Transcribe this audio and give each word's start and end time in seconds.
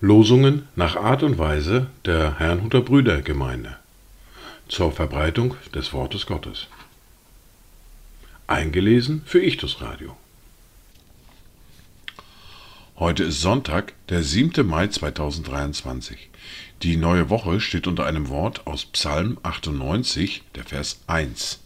Losungen 0.00 0.68
nach 0.74 0.96
Art 0.96 1.22
und 1.22 1.36
Weise 1.36 1.88
der 2.06 2.38
Herrnhuter 2.38 2.80
Brüdergemeinde 2.80 3.76
zur 4.68 4.90
Verbreitung 4.90 5.54
des 5.74 5.92
Wortes 5.92 6.24
Gottes. 6.24 6.68
Eingelesen 8.46 9.20
für 9.26 9.42
Ichtus 9.42 9.82
Radio. 9.82 10.16
Heute 12.98 13.24
ist 13.24 13.42
Sonntag, 13.42 13.92
der 14.08 14.22
7. 14.22 14.66
Mai 14.66 14.86
2023. 14.86 16.30
Die 16.82 16.96
neue 16.96 17.28
Woche 17.28 17.60
steht 17.60 17.86
unter 17.86 18.06
einem 18.06 18.30
Wort 18.30 18.66
aus 18.66 18.86
Psalm 18.86 19.36
98, 19.42 20.42
der 20.54 20.64
Vers 20.64 21.00
1. 21.06 21.65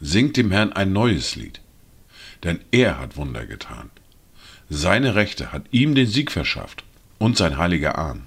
Singt 0.00 0.36
dem 0.36 0.50
Herrn 0.50 0.72
ein 0.72 0.92
neues 0.92 1.36
Lied, 1.36 1.60
denn 2.42 2.60
er 2.70 2.98
hat 2.98 3.16
Wunder 3.16 3.46
getan. 3.46 3.90
Seine 4.68 5.14
Rechte 5.14 5.52
hat 5.52 5.64
ihm 5.70 5.94
den 5.94 6.06
Sieg 6.06 6.30
verschafft 6.30 6.84
und 7.18 7.36
sein 7.36 7.56
heiliger 7.56 7.98
Ahn. 7.98 8.26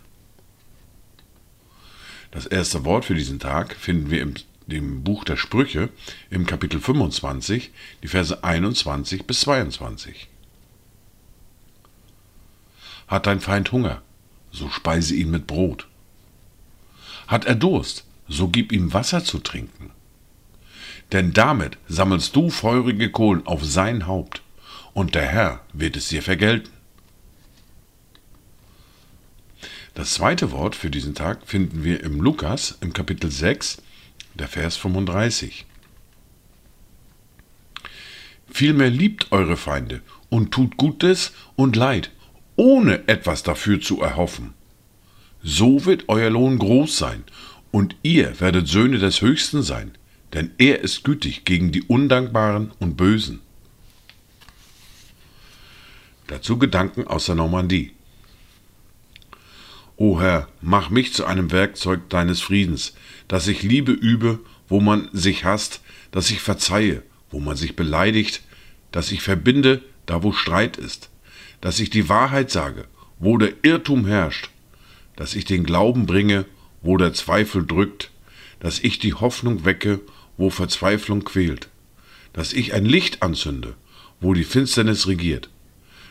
Das 2.31 2.45
erste 2.45 2.85
Wort 2.85 3.05
für 3.05 3.15
diesen 3.15 3.39
Tag 3.39 3.75
finden 3.75 4.09
wir 4.09 4.21
im 4.21 4.35
dem 4.69 5.03
Buch 5.03 5.23
der 5.23 5.35
Sprüche 5.35 5.89
im 6.29 6.45
Kapitel 6.45 6.79
25, 6.79 7.71
die 8.03 8.07
Verse 8.07 8.43
21 8.43 9.25
bis 9.25 9.41
22. 9.41 10.29
Hat 13.07 13.25
dein 13.25 13.41
Feind 13.41 13.71
Hunger, 13.71 14.01
so 14.51 14.69
speise 14.69 15.15
ihn 15.15 15.31
mit 15.31 15.47
Brot. 15.47 15.87
Hat 17.27 17.45
er 17.45 17.55
Durst, 17.55 18.05
so 18.27 18.47
gib 18.47 18.71
ihm 18.71 18.93
Wasser 18.93 19.23
zu 19.23 19.39
trinken. 19.39 19.91
Denn 21.11 21.33
damit 21.33 21.77
sammelst 21.87 22.35
du 22.35 22.49
feurige 22.49 23.09
Kohlen 23.09 23.45
auf 23.47 23.65
sein 23.65 24.05
Haupt, 24.05 24.41
und 24.93 25.15
der 25.15 25.25
Herr 25.25 25.61
wird 25.73 25.97
es 25.97 26.09
dir 26.09 26.21
vergelten. 26.21 26.71
Das 29.95 30.13
zweite 30.13 30.51
Wort 30.51 30.75
für 30.75 30.89
diesen 30.89 31.15
Tag 31.15 31.45
finden 31.45 31.83
wir 31.83 32.03
im 32.03 32.21
Lukas 32.21 32.77
im 32.81 32.93
Kapitel 32.93 33.31
6, 33.31 33.81
der 34.35 34.47
Vers 34.47 34.77
35. 34.77 35.65
Vielmehr 38.51 38.89
liebt 38.89 39.31
eure 39.31 39.57
Feinde 39.57 40.01
und 40.29 40.51
tut 40.51 40.77
Gutes 40.77 41.33
und 41.55 41.75
Leid, 41.75 42.11
ohne 42.55 43.07
etwas 43.07 43.43
dafür 43.43 43.81
zu 43.81 44.01
erhoffen. 44.01 44.53
So 45.41 45.85
wird 45.85 46.05
euer 46.07 46.29
Lohn 46.29 46.59
groß 46.59 46.97
sein, 46.97 47.23
und 47.71 47.95
ihr 48.01 48.39
werdet 48.39 48.67
Söhne 48.67 48.97
des 48.97 49.21
Höchsten 49.21 49.63
sein, 49.63 49.91
denn 50.33 50.51
er 50.57 50.79
ist 50.79 51.03
gütig 51.03 51.45
gegen 51.45 51.71
die 51.71 51.83
Undankbaren 51.83 52.71
und 52.79 52.97
Bösen. 52.97 53.41
Dazu 56.27 56.59
Gedanken 56.59 57.07
aus 57.07 57.25
der 57.25 57.35
Normandie. 57.35 57.93
O 59.97 60.21
Herr, 60.21 60.47
mach 60.61 60.89
mich 60.89 61.13
zu 61.13 61.25
einem 61.25 61.51
Werkzeug 61.51 62.09
deines 62.09 62.39
Friedens, 62.39 62.93
dass 63.27 63.47
ich 63.47 63.63
Liebe 63.63 63.91
übe, 63.91 64.39
wo 64.67 64.79
man 64.79 65.09
sich 65.11 65.43
hasst, 65.43 65.81
dass 66.11 66.29
ich 66.29 66.39
verzeihe, 66.39 67.03
wo 67.31 67.39
man 67.39 67.57
sich 67.57 67.75
beleidigt, 67.75 68.41
dass 68.91 69.11
ich 69.11 69.21
verbinde, 69.21 69.81
da 70.05 70.23
wo 70.23 70.31
Streit 70.31 70.77
ist, 70.77 71.09
dass 71.61 71.79
ich 71.79 71.89
die 71.89 72.09
Wahrheit 72.09 72.49
sage, 72.51 72.85
wo 73.17 73.37
der 73.37 73.53
Irrtum 73.63 74.05
herrscht, 74.05 74.49
dass 75.15 75.35
ich 75.35 75.45
den 75.45 75.63
Glauben 75.63 76.05
bringe, 76.05 76.45
wo 76.81 76.95
der 76.97 77.13
Zweifel 77.13 77.65
drückt, 77.65 78.11
dass 78.59 78.79
ich 78.79 78.99
die 78.99 79.13
Hoffnung 79.13 79.65
wecke, 79.65 79.99
wo 80.39 80.49
Verzweiflung 80.49 81.25
quält, 81.25 81.69
dass 82.31 82.53
ich 82.53 82.73
ein 82.73 82.85
Licht 82.85 83.21
anzünde, 83.21 83.75
wo 84.21 84.33
die 84.33 84.45
Finsternis 84.45 85.05
regiert, 85.07 85.49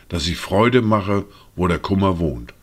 dass 0.07 0.27
ich 0.27 0.37
Freude 0.37 0.83
mache, 0.83 1.25
wo 1.55 1.67
der 1.67 1.79
Kummer 1.79 2.19
wohnt. 2.19 2.53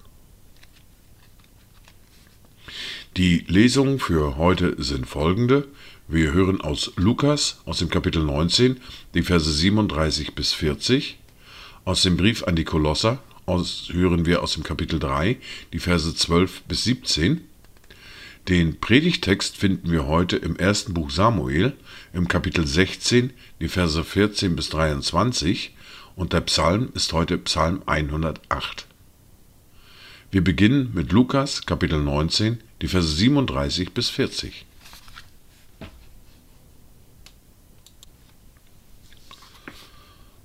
Die 3.16 3.44
Lesungen 3.48 3.98
für 3.98 4.36
heute 4.36 4.80
sind 4.80 5.06
folgende. 5.06 5.66
Wir 6.06 6.32
hören 6.32 6.60
aus 6.60 6.92
Lukas 6.96 7.60
aus 7.64 7.78
dem 7.78 7.88
Kapitel 7.88 8.22
19 8.22 8.78
die 9.14 9.22
Verse 9.22 9.50
37 9.50 10.36
bis 10.36 10.52
40. 10.52 11.18
Aus 11.84 12.02
dem 12.02 12.16
Brief 12.16 12.44
an 12.44 12.54
die 12.54 12.64
Kolosser 12.64 13.18
aus, 13.44 13.88
hören 13.90 14.24
wir 14.24 14.42
aus 14.42 14.52
dem 14.52 14.62
Kapitel 14.62 15.00
3 15.00 15.36
die 15.72 15.78
Verse 15.80 16.14
12 16.14 16.62
bis 16.62 16.84
17. 16.84 17.45
Den 18.48 18.78
Predigtext 18.78 19.56
finden 19.56 19.90
wir 19.90 20.06
heute 20.06 20.36
im 20.36 20.54
ersten 20.54 20.94
Buch 20.94 21.10
Samuel 21.10 21.72
im 22.12 22.28
Kapitel 22.28 22.64
16 22.64 23.32
die 23.60 23.66
Verse 23.66 24.04
14 24.04 24.54
bis 24.54 24.68
23 24.68 25.74
und 26.14 26.32
der 26.32 26.42
Psalm 26.42 26.90
ist 26.94 27.12
heute 27.12 27.38
Psalm 27.38 27.82
108. 27.86 28.86
Wir 30.30 30.44
beginnen 30.44 30.92
mit 30.94 31.10
Lukas 31.10 31.66
Kapitel 31.66 32.00
19 32.00 32.60
die 32.82 32.86
Verse 32.86 33.08
37 33.08 33.92
bis 33.92 34.10
40. 34.10 34.64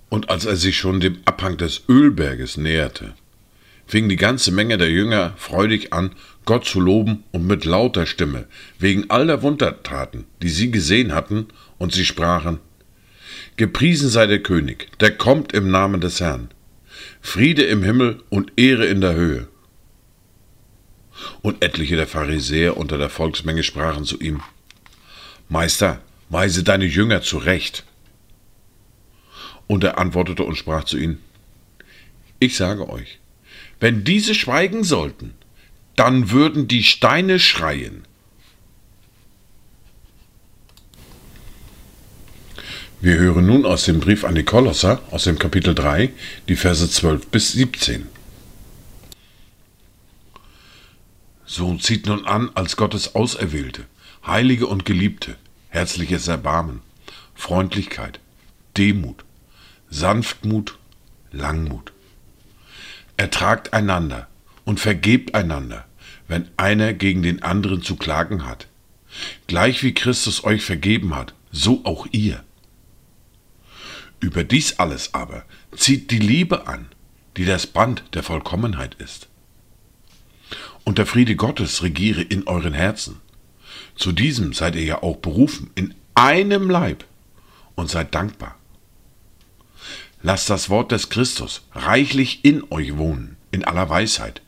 Und 0.09 0.31
als 0.31 0.45
er 0.45 0.55
sich 0.55 0.75
schon 0.75 1.01
dem 1.01 1.19
Abhang 1.25 1.57
des 1.57 1.83
Ölberges 1.87 2.57
näherte, 2.57 3.13
fing 3.91 4.07
die 4.07 4.15
ganze 4.15 4.53
Menge 4.53 4.77
der 4.77 4.89
Jünger 4.89 5.33
freudig 5.35 5.91
an, 5.91 6.11
Gott 6.45 6.63
zu 6.63 6.79
loben 6.79 7.25
und 7.31 7.45
mit 7.45 7.65
lauter 7.65 8.05
Stimme, 8.05 8.47
wegen 8.79 9.09
all 9.09 9.27
der 9.27 9.41
Wundertaten, 9.41 10.23
die 10.41 10.47
sie 10.47 10.71
gesehen 10.71 11.13
hatten, 11.13 11.47
und 11.77 11.91
sie 11.91 12.05
sprachen, 12.05 12.59
Gepriesen 13.57 14.07
sei 14.07 14.27
der 14.27 14.41
König, 14.41 14.97
der 15.01 15.11
kommt 15.17 15.51
im 15.51 15.69
Namen 15.69 15.99
des 15.99 16.21
Herrn. 16.21 16.51
Friede 17.19 17.63
im 17.63 17.83
Himmel 17.83 18.23
und 18.29 18.53
Ehre 18.55 18.85
in 18.85 19.01
der 19.01 19.13
Höhe. 19.13 19.49
Und 21.41 21.61
etliche 21.61 21.97
der 21.97 22.07
Pharisäer 22.07 22.77
unter 22.77 22.97
der 22.97 23.09
Volksmenge 23.09 23.63
sprachen 23.63 24.05
zu 24.05 24.17
ihm, 24.21 24.41
Meister, 25.49 25.99
weise 26.29 26.63
deine 26.63 26.85
Jünger 26.85 27.23
zurecht. 27.23 27.83
Und 29.67 29.83
er 29.83 29.97
antwortete 29.97 30.43
und 30.43 30.55
sprach 30.55 30.85
zu 30.85 30.97
ihnen, 30.97 31.19
Ich 32.39 32.55
sage 32.55 32.87
euch, 32.87 33.19
wenn 33.81 34.03
diese 34.03 34.35
schweigen 34.35 34.83
sollten, 34.85 35.33
dann 35.95 36.29
würden 36.29 36.67
die 36.67 36.83
Steine 36.83 37.39
schreien. 37.39 38.05
Wir 43.01 43.17
hören 43.17 43.47
nun 43.47 43.65
aus 43.65 43.85
dem 43.85 43.99
Brief 43.99 44.23
an 44.23 44.35
die 44.35 44.43
Kolosser, 44.43 45.01
aus 45.09 45.23
dem 45.23 45.39
Kapitel 45.39 45.73
3, 45.73 46.13
die 46.47 46.55
Verse 46.55 46.87
12 46.87 47.27
bis 47.27 47.53
17. 47.53 48.07
So 51.45 51.75
zieht 51.77 52.05
nun 52.05 52.25
an 52.25 52.51
als 52.53 52.77
Gottes 52.77 53.15
Auserwählte, 53.15 53.85
Heilige 54.25 54.67
und 54.67 54.85
Geliebte, 54.85 55.37
herzliches 55.69 56.27
Erbarmen, 56.27 56.81
Freundlichkeit, 57.33 58.19
Demut, 58.77 59.25
Sanftmut, 59.89 60.77
Langmut. 61.31 61.91
Ertragt 63.21 63.71
einander 63.71 64.27
und 64.65 64.79
vergebt 64.79 65.35
einander, 65.35 65.85
wenn 66.27 66.49
einer 66.57 66.91
gegen 66.91 67.21
den 67.21 67.43
anderen 67.43 67.83
zu 67.83 67.95
klagen 67.95 68.47
hat. 68.47 68.65
Gleich 69.45 69.83
wie 69.83 69.93
Christus 69.93 70.43
euch 70.43 70.65
vergeben 70.65 71.13
hat, 71.15 71.35
so 71.51 71.85
auch 71.85 72.07
ihr. 72.11 72.43
Über 74.19 74.43
dies 74.43 74.79
alles 74.79 75.13
aber 75.13 75.45
zieht 75.77 76.09
die 76.09 76.17
Liebe 76.17 76.65
an, 76.65 76.87
die 77.37 77.45
das 77.45 77.67
Band 77.67 78.03
der 78.15 78.23
Vollkommenheit 78.23 78.95
ist 78.95 79.29
und 80.83 80.97
der 80.97 81.05
Friede 81.05 81.35
Gottes 81.35 81.83
regiere 81.83 82.23
in 82.23 82.47
euren 82.47 82.73
Herzen. 82.73 83.21
Zu 83.93 84.13
diesem 84.13 84.51
seid 84.53 84.73
ihr 84.73 84.83
ja 84.83 85.03
auch 85.03 85.17
berufen, 85.17 85.69
in 85.75 85.93
einem 86.15 86.71
Leib, 86.71 87.05
und 87.75 87.87
seid 87.87 88.15
dankbar. 88.15 88.55
Lasst 90.23 90.49
das 90.49 90.69
Wort 90.69 90.91
des 90.91 91.09
Christus 91.09 91.67
reichlich 91.73 92.45
in 92.45 92.63
euch 92.69 92.97
wohnen, 92.97 93.37
in 93.51 93.65
aller 93.65 93.89
Weisheit. 93.89 94.41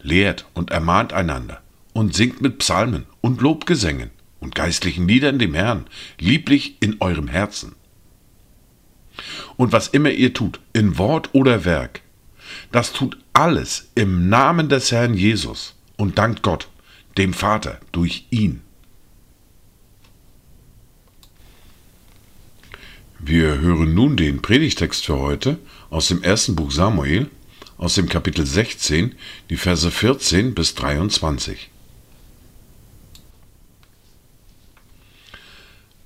Lehrt 0.00 0.46
und 0.54 0.70
ermahnt 0.70 1.12
einander 1.12 1.62
und 1.94 2.14
singt 2.14 2.40
mit 2.40 2.58
Psalmen 2.58 3.06
und 3.20 3.40
Lobgesängen 3.40 4.10
und 4.40 4.54
geistlichen 4.54 5.08
Liedern 5.08 5.38
dem 5.38 5.54
Herrn, 5.54 5.86
lieblich 6.18 6.76
in 6.80 6.96
eurem 7.00 7.28
Herzen. 7.28 7.74
Und 9.56 9.72
was 9.72 9.88
immer 9.88 10.10
ihr 10.10 10.32
tut, 10.34 10.60
in 10.72 10.98
Wort 10.98 11.30
oder 11.32 11.64
Werk, 11.64 12.02
das 12.70 12.92
tut 12.92 13.18
alles 13.32 13.88
im 13.94 14.28
Namen 14.28 14.68
des 14.68 14.92
Herrn 14.92 15.14
Jesus 15.14 15.74
und 15.96 16.18
dankt 16.18 16.42
Gott, 16.42 16.68
dem 17.16 17.32
Vater, 17.32 17.80
durch 17.90 18.26
ihn. 18.30 18.62
Wir 23.20 23.58
hören 23.58 23.94
nun 23.94 24.16
den 24.16 24.42
Predigtext 24.42 25.04
für 25.04 25.18
heute 25.18 25.58
aus 25.90 26.06
dem 26.06 26.22
ersten 26.22 26.54
Buch 26.54 26.70
Samuel, 26.70 27.28
aus 27.76 27.96
dem 27.96 28.08
Kapitel 28.08 28.46
16, 28.46 29.16
die 29.50 29.56
Verse 29.56 29.90
14 29.90 30.54
bis 30.54 30.76
23. 30.76 31.68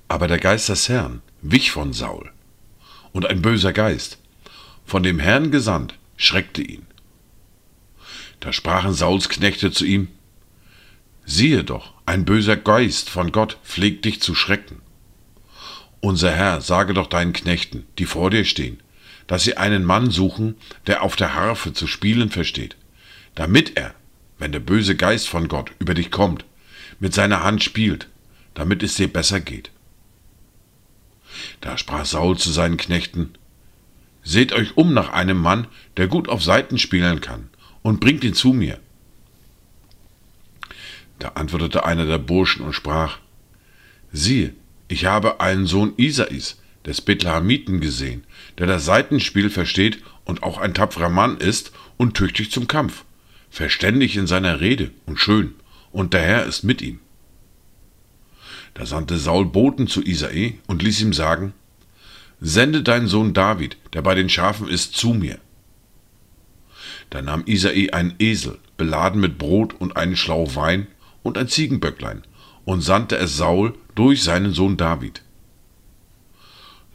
Aber 0.07 0.27
der 0.27 0.39
Geist 0.39 0.69
des 0.69 0.89
Herrn 0.89 1.21
wich 1.43 1.69
von 1.69 1.93
Saul, 1.93 2.31
und 3.11 3.27
ein 3.27 3.43
böser 3.43 3.73
Geist, 3.73 4.17
von 4.83 5.03
dem 5.03 5.19
Herrn 5.19 5.51
gesandt, 5.51 5.93
schreckte 6.17 6.63
ihn. 6.63 6.87
Da 8.39 8.51
sprachen 8.51 8.93
Sauls 8.93 9.29
Knechte 9.29 9.71
zu 9.71 9.85
ihm, 9.85 10.07
Siehe 11.25 11.63
doch, 11.63 11.93
ein 12.07 12.25
böser 12.25 12.57
Geist 12.57 13.11
von 13.11 13.31
Gott 13.31 13.59
pflegt 13.63 14.03
dich 14.03 14.19
zu 14.19 14.33
schrecken. 14.33 14.82
Unser 16.03 16.31
Herr, 16.31 16.59
sage 16.59 16.93
doch 16.93 17.07
deinen 17.07 17.31
Knechten, 17.31 17.85
die 17.97 18.03
vor 18.05 18.29
dir 18.29 18.43
stehen, 18.43 18.81
dass 19.25 19.45
sie 19.45 19.55
einen 19.55 19.85
Mann 19.85 20.11
suchen, 20.11 20.55
der 20.85 21.01
auf 21.01 21.15
der 21.15 21.33
Harfe 21.33 21.71
zu 21.71 21.87
spielen 21.87 22.29
versteht, 22.29 22.75
damit 23.35 23.77
er, 23.77 23.95
wenn 24.37 24.51
der 24.51 24.59
böse 24.59 24.97
Geist 24.97 25.29
von 25.29 25.47
Gott 25.47 25.71
über 25.79 25.93
dich 25.93 26.11
kommt, 26.11 26.43
mit 26.99 27.13
seiner 27.13 27.41
Hand 27.41 27.63
spielt, 27.63 28.09
damit 28.53 28.83
es 28.83 28.95
dir 28.95 29.07
besser 29.07 29.39
geht. 29.39 29.71
Da 31.61 31.77
sprach 31.77 32.03
Saul 32.03 32.37
zu 32.37 32.51
seinen 32.51 32.75
Knechten, 32.75 33.35
Seht 34.23 34.51
euch 34.51 34.75
um 34.75 34.93
nach 34.93 35.13
einem 35.13 35.37
Mann, 35.37 35.67
der 35.95 36.07
gut 36.07 36.27
auf 36.27 36.43
Saiten 36.43 36.79
spielen 36.79 37.21
kann, 37.21 37.47
und 37.81 38.01
bringt 38.01 38.25
ihn 38.25 38.33
zu 38.33 38.51
mir. 38.51 38.77
Da 41.19 41.29
antwortete 41.29 41.85
einer 41.85 42.05
der 42.05 42.17
Burschen 42.17 42.65
und 42.65 42.73
sprach, 42.73 43.19
Siehe, 44.11 44.53
ich 44.87 45.05
habe 45.05 45.39
einen 45.39 45.65
Sohn 45.65 45.93
Isais, 45.97 46.57
des 46.85 47.01
Bethlehemiten, 47.01 47.79
gesehen, 47.79 48.25
der 48.57 48.67
das 48.67 48.85
Seitenspiel 48.85 49.49
versteht 49.49 49.99
und 50.25 50.43
auch 50.43 50.57
ein 50.57 50.73
tapferer 50.73 51.09
Mann 51.09 51.37
ist 51.37 51.71
und 51.97 52.15
tüchtig 52.15 52.51
zum 52.51 52.67
Kampf, 52.67 53.05
verständig 53.49 54.17
in 54.17 54.27
seiner 54.27 54.59
Rede 54.59 54.91
und 55.05 55.19
schön, 55.19 55.55
und 55.91 56.13
der 56.13 56.21
Herr 56.21 56.45
ist 56.45 56.63
mit 56.63 56.81
ihm. 56.81 56.99
Da 58.73 58.85
sandte 58.85 59.17
Saul 59.17 59.45
Boten 59.45 59.87
zu 59.87 60.03
Isai 60.03 60.59
und 60.67 60.81
ließ 60.81 61.01
ihm 61.01 61.13
sagen, 61.13 61.53
Sende 62.41 62.83
deinen 62.83 63.07
Sohn 63.07 63.33
David, 63.33 63.77
der 63.93 64.01
bei 64.01 64.15
den 64.15 64.27
Schafen 64.27 64.67
ist, 64.67 64.95
zu 64.95 65.13
mir. 65.13 65.37
Da 67.09 67.21
nahm 67.21 67.43
Isai 67.45 67.93
einen 67.93 68.15
Esel, 68.19 68.57
beladen 68.75 69.21
mit 69.21 69.37
Brot 69.37 69.75
und 69.79 69.95
einen 69.95 70.17
Schlauch 70.17 70.55
Wein 70.55 70.87
und 71.21 71.37
ein 71.37 71.47
Ziegenböcklein, 71.47 72.23
und 72.65 72.81
sandte 72.81 73.15
es 73.15 73.37
Saul 73.37 73.75
durch 73.95 74.23
seinen 74.23 74.53
Sohn 74.53 74.77
David. 74.77 75.21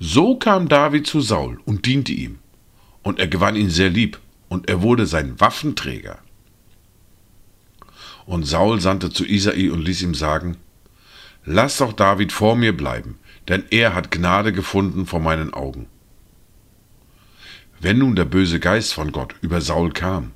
So 0.00 0.36
kam 0.36 0.68
David 0.68 1.06
zu 1.06 1.20
Saul 1.20 1.60
und 1.64 1.86
diente 1.86 2.12
ihm, 2.12 2.38
und 3.02 3.18
er 3.18 3.28
gewann 3.28 3.56
ihn 3.56 3.70
sehr 3.70 3.90
lieb, 3.90 4.20
und 4.48 4.68
er 4.68 4.82
wurde 4.82 5.06
sein 5.06 5.38
Waffenträger. 5.40 6.18
Und 8.26 8.46
Saul 8.46 8.80
sandte 8.80 9.10
zu 9.10 9.24
Isai 9.24 9.70
und 9.70 9.80
ließ 9.80 10.02
ihm 10.02 10.14
sagen, 10.14 10.56
Lass 11.44 11.78
doch 11.78 11.92
David 11.92 12.30
vor 12.30 12.56
mir 12.56 12.76
bleiben, 12.76 13.18
denn 13.48 13.64
er 13.70 13.94
hat 13.94 14.10
Gnade 14.10 14.52
gefunden 14.52 15.06
vor 15.06 15.20
meinen 15.20 15.54
Augen. 15.54 15.86
Wenn 17.80 17.98
nun 17.98 18.16
der 18.16 18.26
böse 18.26 18.60
Geist 18.60 18.92
von 18.92 19.12
Gott 19.12 19.34
über 19.40 19.60
Saul 19.60 19.92
kam, 19.92 20.32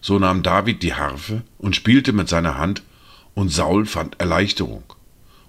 so 0.00 0.18
nahm 0.18 0.42
David 0.42 0.82
die 0.82 0.94
Harfe 0.94 1.42
und 1.58 1.76
spielte 1.76 2.12
mit 2.12 2.28
seiner 2.28 2.58
Hand, 2.58 2.82
und 3.34 3.48
Saul 3.48 3.86
fand 3.86 4.20
Erleichterung, 4.20 4.84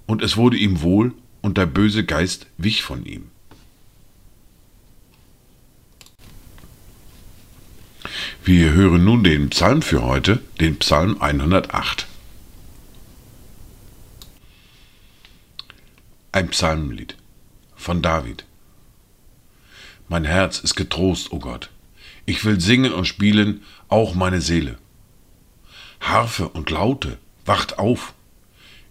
und 0.05 0.21
es 0.21 0.37
wurde 0.37 0.57
ihm 0.57 0.81
wohl, 0.81 1.13
und 1.41 1.57
der 1.57 1.65
böse 1.65 2.05
Geist 2.05 2.47
wich 2.57 2.83
von 2.83 3.05
ihm. 3.05 3.29
Wir 8.45 8.71
hören 8.73 9.05
nun 9.05 9.23
den 9.23 9.49
Psalm 9.49 9.81
für 9.81 10.03
heute, 10.03 10.41
den 10.59 10.77
Psalm 10.79 11.21
108. 11.21 12.07
Ein 16.31 16.49
Psalmenlied 16.49 17.15
von 17.75 18.01
David. 18.01 18.45
Mein 20.09 20.25
Herz 20.25 20.59
ist 20.59 20.75
getrost, 20.75 21.31
o 21.31 21.35
oh 21.35 21.39
Gott. 21.39 21.69
Ich 22.25 22.43
will 22.43 22.59
singen 22.59 22.93
und 22.93 23.05
spielen, 23.05 23.63
auch 23.87 24.15
meine 24.15 24.41
Seele. 24.41 24.77
Harfe 26.01 26.49
und 26.49 26.69
Laute, 26.69 27.17
wacht 27.45 27.79
auf. 27.79 28.13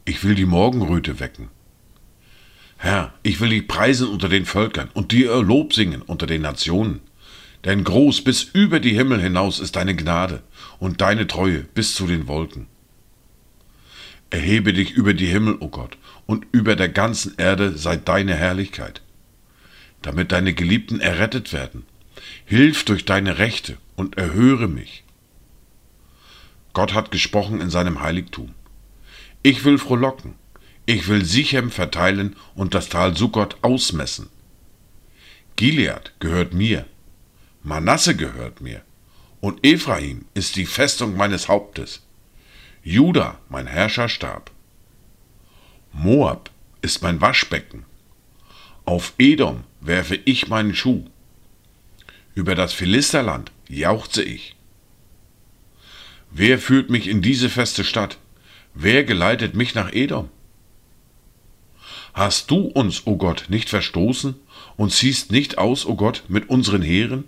Ich 0.04 0.24
will 0.24 0.34
die 0.34 0.46
Morgenröte 0.46 1.20
wecken. 1.20 1.48
Herr, 2.76 3.14
ich 3.22 3.40
will 3.40 3.50
dich 3.50 3.68
preisen 3.68 4.08
unter 4.08 4.28
den 4.28 4.46
Völkern 4.46 4.90
und 4.94 5.12
dir 5.12 5.40
Lob 5.42 5.72
singen 5.72 6.02
unter 6.02 6.26
den 6.26 6.42
Nationen. 6.42 7.00
Denn 7.64 7.84
groß 7.84 8.24
bis 8.24 8.42
über 8.42 8.80
die 8.80 8.94
Himmel 8.94 9.20
hinaus 9.20 9.60
ist 9.60 9.76
deine 9.76 9.94
Gnade 9.94 10.42
und 10.80 11.00
deine 11.00 11.28
Treue 11.28 11.60
bis 11.60 11.94
zu 11.94 12.08
den 12.08 12.26
Wolken. 12.26 12.66
Erhebe 14.30 14.72
dich 14.72 14.90
über 14.90 15.14
die 15.14 15.26
Himmel, 15.26 15.54
o 15.54 15.66
oh 15.66 15.68
Gott, 15.68 15.96
und 16.26 16.46
über 16.50 16.74
der 16.74 16.88
ganzen 16.88 17.34
Erde 17.36 17.78
sei 17.78 17.96
deine 17.96 18.34
Herrlichkeit, 18.34 19.02
damit 20.00 20.32
deine 20.32 20.54
Geliebten 20.54 20.98
errettet 20.98 21.52
werden. 21.52 21.84
Hilf 22.44 22.84
durch 22.84 23.04
deine 23.04 23.38
Rechte 23.38 23.76
und 23.94 24.16
erhöre 24.16 24.66
mich. 24.66 25.04
Gott 26.72 26.94
hat 26.94 27.12
gesprochen 27.12 27.60
in 27.60 27.70
seinem 27.70 28.00
Heiligtum. 28.00 28.54
Ich 29.44 29.64
will 29.64 29.78
frohlocken, 29.78 30.34
ich 30.86 31.08
will 31.08 31.24
Sichem 31.24 31.70
verteilen 31.70 32.36
und 32.54 32.74
das 32.74 32.88
Tal 32.88 33.16
Sukkot 33.16 33.56
ausmessen. 33.62 34.28
Gilead 35.56 36.12
gehört 36.20 36.54
mir, 36.54 36.86
Manasse 37.64 38.14
gehört 38.16 38.60
mir, 38.60 38.82
und 39.40 39.66
Ephraim 39.66 40.26
ist 40.34 40.54
die 40.54 40.66
Festung 40.66 41.16
meines 41.16 41.48
Hauptes, 41.48 42.02
Juda 42.84 43.38
mein 43.48 43.66
Herrscherstab. 43.66 44.50
Moab 45.92 46.50
ist 46.80 47.02
mein 47.02 47.20
Waschbecken, 47.20 47.84
auf 48.84 49.12
Edom 49.18 49.64
werfe 49.80 50.16
ich 50.24 50.48
meinen 50.48 50.74
Schuh, 50.74 51.04
über 52.34 52.54
das 52.54 52.72
Philisterland 52.72 53.50
jauchze 53.68 54.22
ich. 54.22 54.56
Wer 56.30 56.58
führt 56.58 56.90
mich 56.90 57.08
in 57.08 57.22
diese 57.22 57.50
feste 57.50 57.84
Stadt? 57.84 58.18
Wer 58.74 59.04
geleitet 59.04 59.54
mich 59.54 59.74
nach 59.74 59.92
Edom? 59.92 60.28
Hast 62.14 62.50
du 62.50 62.66
uns, 62.66 63.06
o 63.06 63.12
oh 63.12 63.16
Gott, 63.16 63.46
nicht 63.48 63.68
verstoßen 63.68 64.34
und 64.76 64.92
ziehst 64.92 65.30
nicht 65.30 65.58
aus, 65.58 65.86
o 65.86 65.90
oh 65.90 65.94
Gott, 65.96 66.24
mit 66.28 66.48
unseren 66.48 66.82
Heeren? 66.82 67.24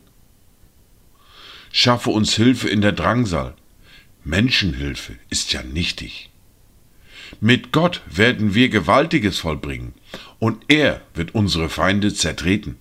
Schaffe 1.73 2.11
uns 2.11 2.35
Hilfe 2.35 2.69
in 2.69 2.81
der 2.81 2.93
Drangsal. 2.93 3.55
Menschenhilfe 4.25 5.17
ist 5.29 5.53
ja 5.53 5.63
nichtig. 5.63 6.31
Mit 7.41 7.73
Gott 7.73 8.03
werden 8.07 8.55
wir 8.55 8.69
Gewaltiges 8.69 9.39
vollbringen, 9.39 9.95
und 10.39 10.65
er 10.69 11.03
wird 11.15 11.35
unsere 11.35 11.69
Feinde 11.69 12.15
zertreten. 12.15 12.77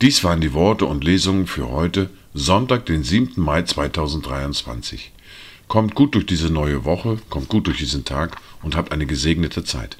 Dies 0.00 0.22
waren 0.22 0.40
die 0.40 0.52
Worte 0.52 0.86
und 0.86 1.02
Lesungen 1.02 1.48
für 1.48 1.70
heute, 1.70 2.08
Sonntag, 2.32 2.86
den 2.86 3.02
7. 3.02 3.32
Mai 3.42 3.62
2023. 3.62 5.10
Kommt 5.66 5.96
gut 5.96 6.14
durch 6.14 6.24
diese 6.24 6.50
neue 6.50 6.84
Woche, 6.84 7.18
kommt 7.28 7.48
gut 7.48 7.66
durch 7.66 7.78
diesen 7.78 8.04
Tag 8.04 8.36
und 8.62 8.76
habt 8.76 8.92
eine 8.92 9.06
gesegnete 9.06 9.64
Zeit. 9.64 9.96